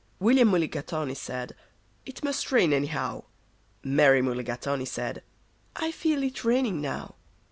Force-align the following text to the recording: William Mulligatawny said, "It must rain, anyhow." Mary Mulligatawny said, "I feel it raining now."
William 0.19 0.47
Mulligatawny 0.47 1.13
said, 1.13 1.53
"It 2.07 2.23
must 2.23 2.51
rain, 2.51 2.73
anyhow." 2.73 3.25
Mary 3.83 4.19
Mulligatawny 4.23 4.85
said, 4.85 5.21
"I 5.75 5.91
feel 5.91 6.23
it 6.23 6.43
raining 6.43 6.81
now." 6.81 7.13